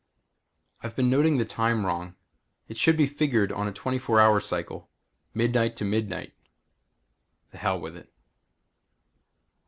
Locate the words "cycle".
4.39-4.89